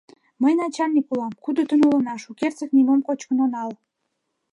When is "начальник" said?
0.61-1.05